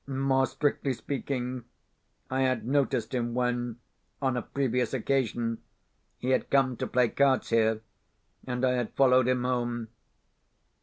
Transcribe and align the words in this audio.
More 0.07 0.47
strictly 0.47 0.93
speaking, 0.93 1.63
I 2.27 2.41
had 2.41 2.65
noticed 2.65 3.13
him 3.13 3.35
when, 3.35 3.77
on 4.19 4.35
a 4.35 4.41
previous 4.41 4.95
occasion, 4.95 5.59
he 6.17 6.31
had 6.31 6.49
come 6.49 6.75
to 6.77 6.87
play 6.87 7.07
cards 7.07 7.49
here, 7.51 7.81
and 8.47 8.65
I 8.65 8.71
had 8.71 8.95
followed 8.95 9.27
him 9.27 9.43
home. 9.43 9.89